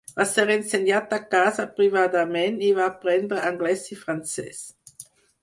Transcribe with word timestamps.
Va 0.19 0.23
ser 0.29 0.43
ensenyat 0.51 1.13
a 1.17 1.19
casa 1.33 1.65
privadament, 1.81 2.57
i 2.71 2.73
va 2.81 2.89
aprendre 2.95 3.45
anglès 3.53 3.87
i 3.99 4.01
francès. 4.03 4.65